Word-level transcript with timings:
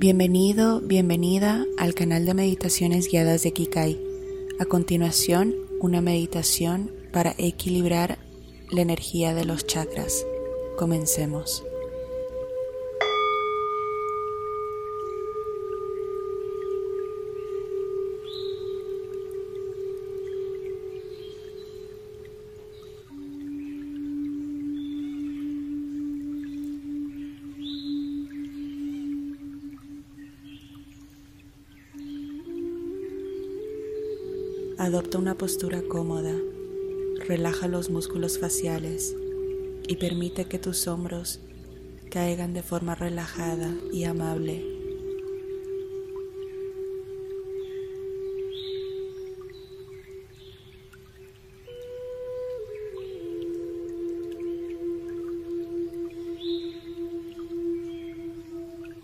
Bienvenido, 0.00 0.80
bienvenida 0.80 1.66
al 1.76 1.92
canal 1.92 2.24
de 2.24 2.32
meditaciones 2.32 3.08
guiadas 3.10 3.42
de 3.42 3.52
Kikai. 3.52 4.00
A 4.60 4.64
continuación, 4.64 5.56
una 5.80 6.00
meditación 6.00 6.92
para 7.12 7.34
equilibrar 7.36 8.16
la 8.70 8.82
energía 8.82 9.34
de 9.34 9.44
los 9.44 9.66
chakras. 9.66 10.24
Comencemos. 10.76 11.64
Adopta 34.88 35.18
una 35.18 35.34
postura 35.34 35.82
cómoda, 35.86 36.34
relaja 37.26 37.68
los 37.68 37.90
músculos 37.90 38.38
faciales 38.38 39.14
y 39.86 39.96
permite 39.96 40.46
que 40.46 40.58
tus 40.58 40.88
hombros 40.88 41.40
caigan 42.10 42.54
de 42.54 42.62
forma 42.62 42.94
relajada 42.94 43.70
y 43.92 44.04
amable. 44.04 44.64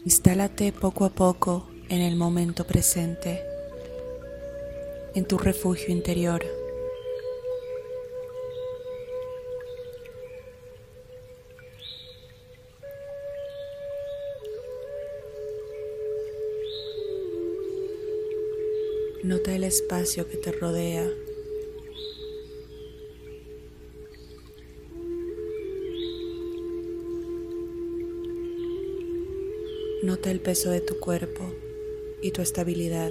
Instálate 0.06 0.72
poco 0.72 1.04
a 1.04 1.10
poco 1.10 1.68
en 1.90 2.00
el 2.00 2.16
momento 2.16 2.66
presente 2.66 3.53
en 5.14 5.24
tu 5.26 5.38
refugio 5.38 5.90
interior. 5.90 6.44
Nota 19.22 19.54
el 19.54 19.64
espacio 19.64 20.28
que 20.28 20.36
te 20.36 20.52
rodea. 20.52 21.08
Nota 30.02 30.30
el 30.30 30.40
peso 30.40 30.70
de 30.70 30.82
tu 30.82 31.00
cuerpo 31.00 31.50
y 32.20 32.32
tu 32.32 32.42
estabilidad. 32.42 33.10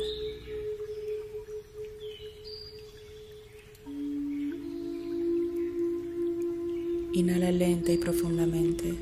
Inhala 7.23 7.53
lenta 7.53 7.89
y 7.89 7.97
profundamente, 7.97 8.95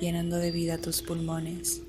llenando 0.00 0.38
de 0.38 0.50
vida 0.50 0.78
tus 0.78 1.02
pulmones. 1.02 1.82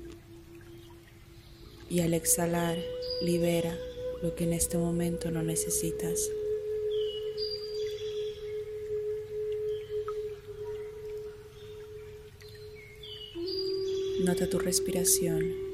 Y 1.88 2.00
al 2.00 2.12
exhalar, 2.12 2.76
libera 3.22 3.74
lo 4.22 4.34
que 4.34 4.44
en 4.44 4.52
este 4.52 4.76
momento 4.76 5.30
no 5.30 5.42
necesitas. 5.42 6.30
Nota 14.22 14.50
tu 14.50 14.58
respiración. 14.58 15.67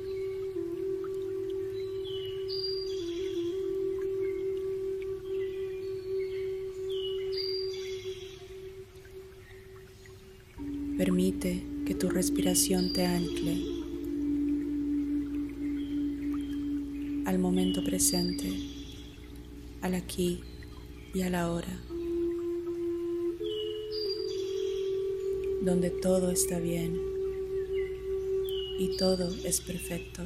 Permite 10.97 11.61
que 11.85 11.95
tu 11.97 12.09
respiración 12.09 12.93
te 12.93 13.05
ancle 13.05 13.57
al 17.27 17.39
momento 17.41 17.83
presente, 17.83 18.49
al 19.83 19.95
aquí 19.95 20.41
y 21.13 21.23
a 21.23 21.31
la 21.31 21.51
hora, 21.51 21.81
donde 25.63 25.91
todo 25.91 26.31
está 26.31 26.61
bien 26.61 26.97
y 28.79 28.97
todo 28.97 29.35
es 29.45 29.61
perfecto. 29.61 30.23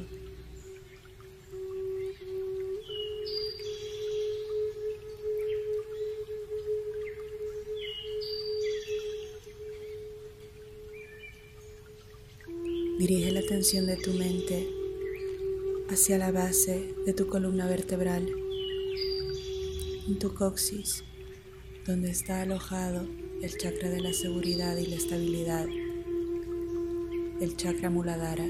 Dirige 13.09 13.31
la 13.31 13.39
atención 13.39 13.87
de 13.87 13.97
tu 13.97 14.13
mente 14.13 14.69
hacia 15.89 16.19
la 16.19 16.31
base 16.31 16.93
de 17.07 17.13
tu 17.13 17.25
columna 17.25 17.65
vertebral, 17.65 18.31
en 20.07 20.19
tu 20.19 20.35
coxis, 20.35 21.03
donde 21.87 22.11
está 22.11 22.43
alojado 22.43 23.07
el 23.41 23.57
chakra 23.57 23.89
de 23.89 24.01
la 24.01 24.13
seguridad 24.13 24.77
y 24.77 24.85
la 24.85 24.95
estabilidad, 24.97 25.65
el 27.41 27.57
chakra 27.57 27.89
muladhara. 27.89 28.45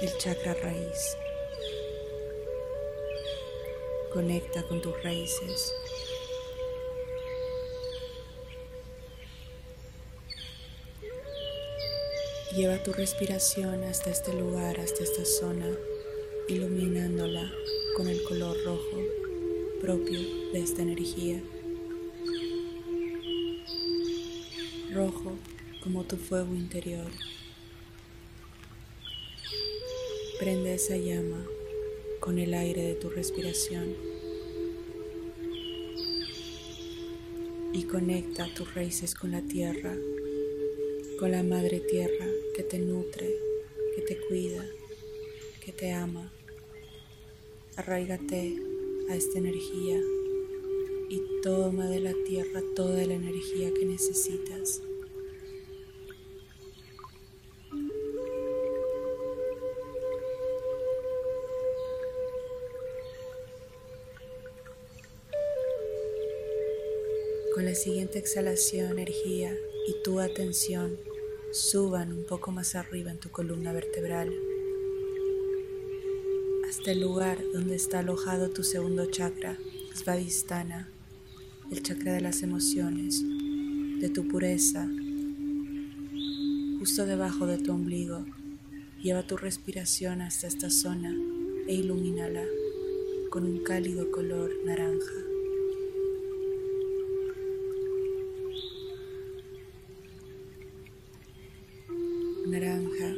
El 0.00 0.16
chakra 0.16 0.54
raíz. 0.54 1.18
Conecta 4.10 4.66
con 4.68 4.80
tus 4.80 5.02
raíces. 5.02 5.74
Lleva 12.56 12.80
tu 12.80 12.92
respiración 12.92 13.82
hasta 13.82 14.10
este 14.10 14.32
lugar, 14.32 14.78
hasta 14.78 15.02
esta 15.02 15.24
zona, 15.24 15.66
iluminándola 16.48 17.50
con 17.96 18.06
el 18.06 18.22
color 18.22 18.56
rojo 18.64 19.02
propio 19.80 20.20
de 20.52 20.60
esta 20.60 20.82
energía. 20.82 21.42
Rojo 24.92 25.36
como 25.82 26.04
tu 26.04 26.16
fuego 26.16 26.54
interior. 26.54 27.10
Prende 30.38 30.74
esa 30.74 30.96
llama 30.96 31.44
con 32.20 32.38
el 32.38 32.54
aire 32.54 32.82
de 32.82 32.94
tu 32.94 33.10
respiración 33.10 33.96
y 37.72 37.82
conecta 37.82 38.46
tus 38.54 38.72
raíces 38.76 39.16
con 39.16 39.32
la 39.32 39.42
tierra 39.42 39.96
con 41.18 41.30
la 41.30 41.42
Madre 41.42 41.80
Tierra 41.80 42.26
que 42.54 42.62
te 42.62 42.78
nutre, 42.78 43.36
que 43.94 44.02
te 44.02 44.18
cuida, 44.26 44.66
que 45.64 45.72
te 45.72 45.92
ama. 45.92 46.32
Arraigate 47.76 48.56
a 49.08 49.16
esta 49.16 49.38
energía 49.38 50.00
y 51.08 51.22
toma 51.42 51.88
de 51.88 52.00
la 52.00 52.14
tierra 52.24 52.62
toda 52.74 53.04
la 53.06 53.14
energía 53.14 53.72
que 53.72 53.84
necesitas. 53.84 54.82
Con 67.54 67.66
la 67.66 67.74
siguiente 67.74 68.18
exhalación, 68.18 68.98
energía 68.98 69.56
y 69.86 70.02
tu 70.02 70.20
atención 70.20 70.96
suban 71.52 72.12
un 72.12 72.24
poco 72.24 72.50
más 72.52 72.74
arriba 72.74 73.10
en 73.10 73.18
tu 73.18 73.30
columna 73.30 73.72
vertebral, 73.72 74.32
hasta 76.68 76.92
el 76.92 77.00
lugar 77.00 77.38
donde 77.52 77.76
está 77.76 78.00
alojado 78.00 78.50
tu 78.50 78.64
segundo 78.64 79.06
chakra, 79.10 79.56
Svadhisthana, 79.94 80.88
el 81.70 81.82
chakra 81.82 82.12
de 82.12 82.20
las 82.20 82.42
emociones, 82.42 83.22
de 84.00 84.08
tu 84.08 84.26
pureza, 84.26 84.88
justo 86.78 87.06
debajo 87.06 87.46
de 87.46 87.58
tu 87.58 87.72
ombligo. 87.72 88.24
Lleva 89.02 89.26
tu 89.26 89.36
respiración 89.36 90.20
hasta 90.22 90.46
esta 90.46 90.70
zona 90.70 91.14
e 91.66 91.74
ilumínala 91.74 92.44
con 93.30 93.44
un 93.44 93.62
cálido 93.62 94.10
color 94.10 94.50
naranja. 94.64 95.23
naranja, 102.46 103.14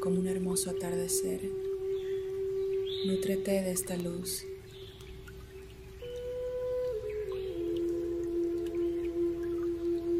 como 0.00 0.20
un 0.20 0.26
hermoso 0.26 0.70
atardecer. 0.70 1.40
Nútrete 3.06 3.50
de 3.50 3.70
esta 3.70 3.96
luz. 3.96 4.46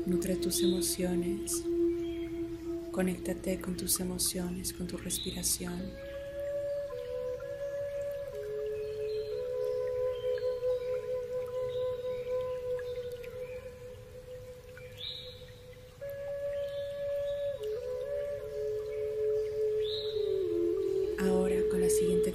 Nutre 0.06 0.36
tus 0.36 0.62
emociones. 0.62 1.64
Conéctate 2.92 3.60
con 3.60 3.76
tus 3.76 3.98
emociones, 4.00 4.74
con 4.74 4.86
tu 4.86 4.98
respiración. 4.98 5.80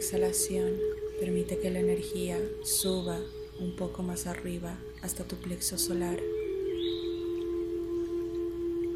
Exhalación 0.09 0.73
permite 1.19 1.59
que 1.59 1.69
la 1.69 1.81
energía 1.81 2.39
suba 2.63 3.21
un 3.59 3.75
poco 3.75 4.01
más 4.01 4.25
arriba 4.25 4.75
hasta 5.03 5.23
tu 5.23 5.35
plexo 5.35 5.77
solar, 5.77 6.19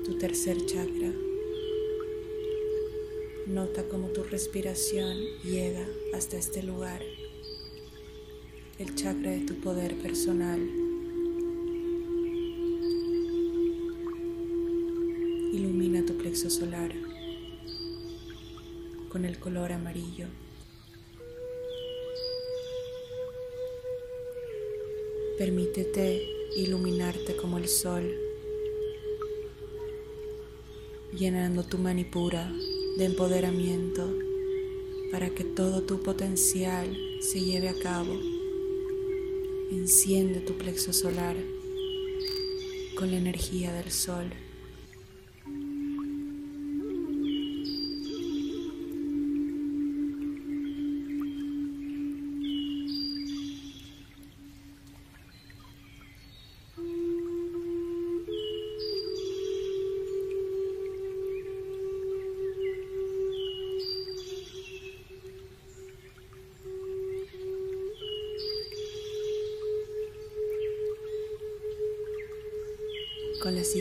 tu 0.04 0.18
tercer 0.18 0.66
chakra. 0.66 1.14
Nota 3.46 3.88
cómo 3.90 4.08
tu 4.08 4.24
respiración 4.24 5.16
llega 5.44 5.86
hasta 6.16 6.38
este 6.38 6.64
lugar, 6.64 7.04
el 8.80 8.96
chakra 8.96 9.30
de 9.30 9.42
tu 9.42 9.54
poder 9.62 9.94
personal. 9.98 10.68
Ilumina 15.54 16.04
tu 16.08 16.18
plexo 16.18 16.50
solar 16.50 16.92
con 19.10 19.26
el 19.26 19.38
color 19.38 19.74
amarillo. 19.74 20.26
Permítete 25.44 26.26
iluminarte 26.56 27.36
como 27.36 27.58
el 27.58 27.68
sol, 27.68 28.10
llenando 31.12 31.64
tu 31.64 31.78
manipura 31.78 32.50
de 32.98 33.04
empoderamiento 33.04 34.10
para 35.12 35.32
que 35.32 35.44
todo 35.44 35.82
tu 35.82 36.02
potencial 36.02 36.98
se 37.20 37.42
lleve 37.42 37.68
a 37.68 37.78
cabo. 37.78 38.18
Enciende 39.70 40.40
tu 40.40 40.54
plexo 40.54 40.94
solar 40.94 41.36
con 42.96 43.12
la 43.12 43.18
energía 43.18 43.74
del 43.74 43.92
sol. 43.92 44.32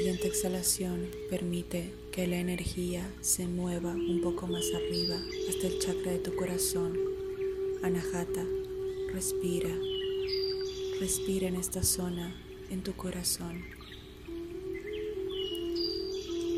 Siguiente 0.03 0.27
exhalación 0.27 1.07
permite 1.31 1.95
que 2.11 2.27
la 2.27 2.37
energía 2.37 3.09
se 3.21 3.47
mueva 3.47 3.93
un 3.93 4.21
poco 4.21 4.49
más 4.49 4.65
arriba 4.75 5.15
hasta 5.49 5.69
el 5.69 5.79
chakra 5.79 6.11
de 6.11 6.19
tu 6.19 6.35
corazón. 6.35 6.99
Anahata, 7.85 8.45
respira. 9.13 9.71
Respira 10.99 11.47
en 11.47 11.55
esta 11.55 11.85
zona, 11.85 12.35
en 12.69 12.83
tu 12.83 12.95
corazón. 12.95 13.63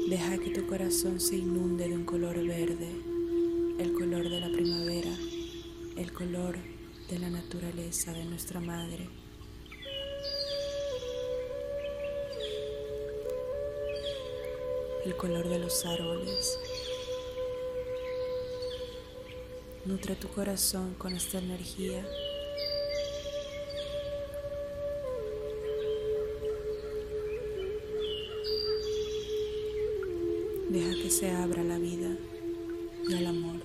Deja 0.08 0.38
que 0.38 0.48
tu 0.48 0.66
corazón 0.66 1.20
se 1.20 1.36
inunde 1.36 1.86
de 1.86 1.96
un 1.96 2.06
color 2.06 2.42
verde, 2.46 2.88
el 3.78 3.92
color 3.92 4.26
de 4.26 4.40
la 4.40 4.50
primavera, 4.50 5.14
el 5.98 6.12
color 6.14 6.56
de 7.10 7.18
la 7.18 7.28
naturaleza 7.28 8.14
de 8.14 8.24
nuestra 8.24 8.60
madre. 8.60 9.06
El 15.04 15.16
color 15.16 15.48
de 15.48 15.58
los 15.58 15.84
árboles. 15.84 16.58
Nutre 19.84 20.14
tu 20.16 20.28
corazón 20.28 20.94
con 20.94 21.14
esta 21.14 21.38
energía. 21.38 22.06
Deja 30.70 31.02
que 31.02 31.10
se 31.10 31.30
abra 31.30 31.62
la 31.62 31.78
vida 31.78 32.16
y 33.08 33.14
el 33.14 33.26
amor. 33.26 33.60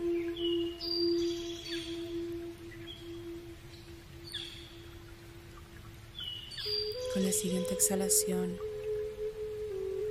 Con 7.13 7.23
la 7.23 7.31
siguiente 7.31 7.73
exhalación, 7.73 8.68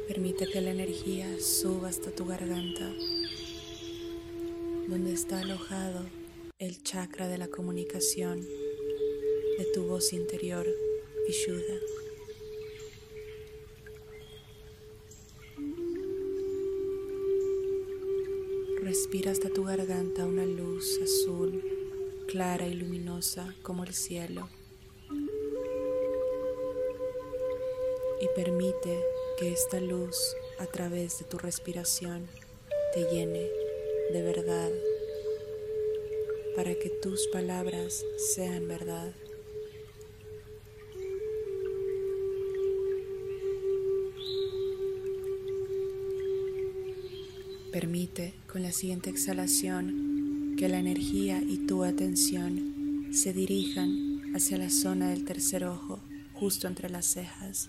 Permite 0.08 0.46
que 0.46 0.62
la 0.62 0.70
energía 0.70 1.26
suba 1.38 1.90
hasta 1.90 2.10
tu 2.10 2.24
garganta, 2.24 2.90
donde 4.88 5.12
está 5.12 5.40
alojado 5.40 6.00
el 6.58 6.82
chakra 6.82 7.28
de 7.28 7.36
la 7.36 7.48
comunicación 7.48 8.40
de 8.40 9.66
tu 9.74 9.84
voz 9.84 10.14
interior, 10.14 10.66
Vishuddha. 11.26 11.78
Respira 18.80 19.30
hasta 19.30 19.50
tu 19.50 19.64
garganta 19.64 20.24
una 20.24 20.46
luz 20.46 20.98
azul, 21.02 21.62
clara 22.28 22.66
y 22.66 22.72
luminosa 22.72 23.54
como 23.62 23.84
el 23.84 23.92
cielo. 23.92 24.48
Y 28.20 28.26
permite 28.34 29.00
que 29.38 29.52
esta 29.52 29.80
luz 29.80 30.16
a 30.58 30.66
través 30.66 31.20
de 31.20 31.24
tu 31.24 31.38
respiración 31.38 32.26
te 32.92 33.04
llene 33.04 33.48
de 34.12 34.22
verdad 34.22 34.70
para 36.56 36.74
que 36.74 36.90
tus 36.90 37.28
palabras 37.28 38.04
sean 38.34 38.66
verdad. 38.66 39.14
Permite 47.70 48.34
con 48.50 48.62
la 48.62 48.72
siguiente 48.72 49.10
exhalación 49.10 50.56
que 50.58 50.68
la 50.68 50.80
energía 50.80 51.40
y 51.40 51.58
tu 51.66 51.84
atención 51.84 53.12
se 53.12 53.32
dirijan 53.32 54.34
hacia 54.34 54.58
la 54.58 54.70
zona 54.70 55.10
del 55.10 55.24
tercer 55.24 55.64
ojo, 55.64 56.00
justo 56.34 56.66
entre 56.66 56.90
las 56.90 57.06
cejas 57.06 57.68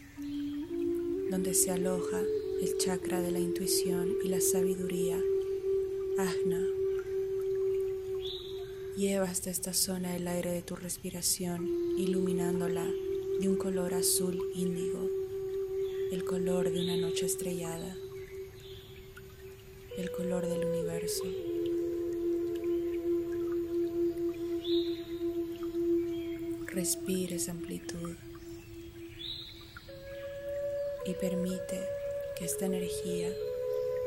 donde 1.30 1.54
se 1.54 1.72
aloja 1.72 2.22
el 2.62 2.78
chakra 2.78 3.22
de 3.22 3.32
la 3.32 3.40
intuición 3.40 4.16
y 4.24 4.30
la 4.30 4.42
sabiduría, 4.42 5.22
Ajna. 6.18 6.68
Lleva 8.98 9.26
hasta 9.30 9.50
esta 9.50 9.74
zona 9.74 10.16
el 10.16 10.28
aire 10.28 10.52
de 10.52 10.62
tu 10.64 10.76
respiración, 10.76 11.68
iluminándola 11.98 12.86
de 13.40 13.48
un 13.48 13.56
color 13.56 13.94
azul 13.94 14.42
índigo, 14.56 15.08
el 16.12 16.26
color 16.26 16.72
de 16.72 16.82
una 16.82 16.98
noche 16.98 17.28
estrellada, 17.28 17.96
el 19.98 20.12
color 20.12 20.48
del 20.48 20.66
universo. 20.66 21.24
Respira 26.66 27.36
esa 27.36 27.52
amplitud 27.52 28.16
y 31.10 31.16
permite 31.16 31.90
que 32.38 32.46
esta 32.46 32.68
energía 32.68 33.34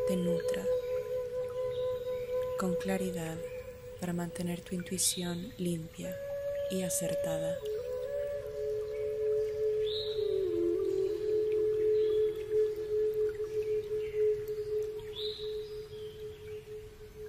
te 0.06 0.14
nutra 0.14 0.64
con 2.60 2.76
claridad 2.76 3.36
para 3.98 4.12
mantener 4.12 4.60
tu 4.60 4.76
intuición 4.76 5.52
limpia 5.58 6.16
y 6.70 6.82
acertada. 6.82 7.58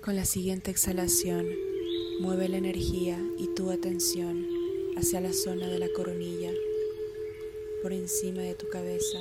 Con 0.03 0.15
la 0.15 0.25
siguiente 0.25 0.69
exhalación, 0.69 1.49
mueve 2.19 2.47
la 2.47 2.57
energía 2.57 3.17
y 3.39 3.47
tu 3.55 3.71
atención 3.71 4.47
hacia 4.97 5.19
la 5.19 5.33
zona 5.33 5.67
de 5.67 5.79
la 5.79 5.89
coronilla, 5.95 6.51
por 7.81 7.91
encima 7.91 8.43
de 8.43 8.53
tu 8.53 8.69
cabeza 8.69 9.19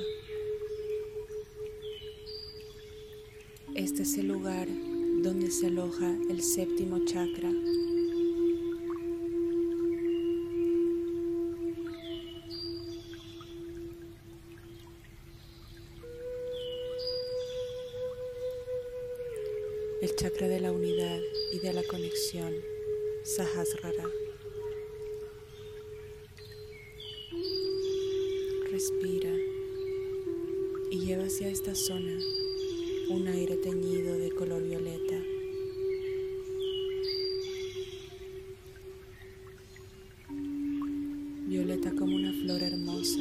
Este 3.82 4.02
es 4.04 4.16
el 4.16 4.28
lugar 4.28 4.68
donde 5.24 5.50
se 5.50 5.66
aloja 5.66 6.16
el 6.30 6.40
séptimo 6.40 7.04
chakra. 7.04 7.50
El 20.00 20.14
chakra 20.14 20.46
de 20.46 20.60
la 20.60 20.70
unidad 20.70 21.18
y 21.52 21.58
de 21.58 21.72
la 21.72 21.82
conexión, 21.82 22.54
Sahasrara. 23.24 24.08
Respira 28.70 29.34
y 30.92 31.00
lleva 31.00 31.24
hacia 31.24 31.48
esta 31.48 31.74
zona 31.74 32.16
un 33.10 33.26
aire 33.28 33.56
teñido 33.56 34.18
de 34.18 34.30
color 34.30 34.62
violeta. 34.62 35.20
Violeta 41.46 41.92
como 41.94 42.16
una 42.16 42.32
flor 42.32 42.62
hermosa. 42.62 43.20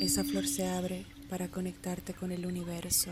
Esa 0.00 0.24
flor 0.24 0.46
se 0.46 0.66
abre 0.66 1.06
para 1.28 1.50
conectarte 1.50 2.14
con 2.14 2.32
el 2.32 2.46
universo, 2.46 3.10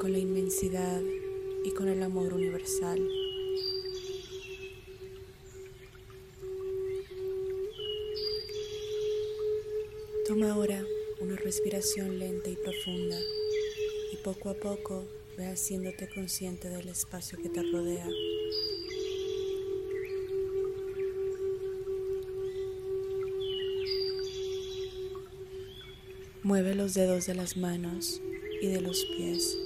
con 0.00 0.12
la 0.12 0.18
inmensidad 0.18 1.00
y 1.64 1.70
con 1.72 1.88
el 1.88 2.02
amor 2.02 2.32
universal. 2.32 3.00
Toma 10.26 10.50
ahora 10.50 10.84
una 11.20 11.36
respiración 11.36 12.18
lenta 12.18 12.50
y 12.50 12.56
profunda 12.56 13.16
y 14.12 14.16
poco 14.24 14.50
a 14.50 14.54
poco 14.54 15.06
ve 15.38 15.46
haciéndote 15.46 16.08
consciente 16.08 16.68
del 16.68 16.88
espacio 16.88 17.38
que 17.40 17.48
te 17.48 17.62
rodea. 17.62 18.08
Mueve 26.42 26.74
los 26.74 26.94
dedos 26.94 27.26
de 27.26 27.34
las 27.36 27.56
manos 27.56 28.20
y 28.60 28.66
de 28.66 28.80
los 28.80 29.04
pies. 29.04 29.56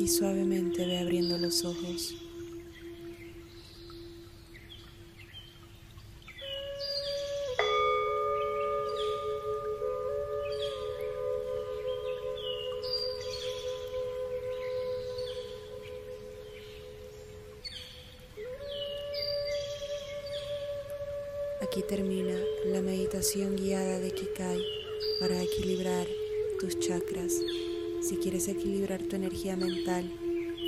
Y 0.00 0.08
suavemente 0.08 0.84
ve 0.84 0.98
abriendo 0.98 1.38
los 1.38 1.64
ojos. 1.64 2.25
Aquí 21.76 21.84
termina 21.86 22.34
la 22.72 22.80
meditación 22.80 23.54
guiada 23.54 23.98
de 23.98 24.10
Kikai 24.10 24.64
para 25.20 25.42
equilibrar 25.42 26.06
tus 26.58 26.80
chakras. 26.80 27.34
Si 28.00 28.16
quieres 28.16 28.48
equilibrar 28.48 29.02
tu 29.02 29.14
energía 29.14 29.58
mental, 29.58 30.10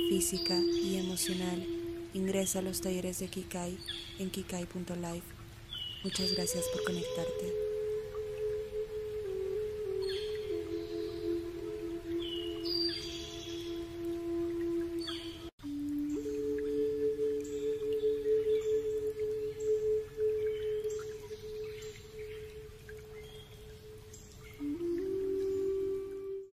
física 0.07 0.55
y 0.59 0.97
emocional, 0.97 1.65
ingresa 2.13 2.59
a 2.59 2.61
los 2.61 2.81
talleres 2.81 3.17
de 3.17 3.27
Kikai 3.27 3.75
en 4.19 4.29
kikai.life. 4.29 5.25
Muchas 6.03 6.31
gracias 6.33 6.65
por 6.71 6.83
conectarte. 6.83 7.68